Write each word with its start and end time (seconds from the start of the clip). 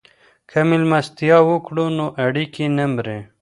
که 0.49 0.59
مېلمستیا 0.69 1.37
وکړو 1.49 1.85
نو 1.97 2.05
اړیکې 2.25 2.65
نه 2.77 2.85
مري. 2.93 3.19